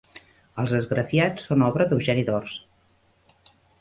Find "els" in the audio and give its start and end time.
0.61-0.71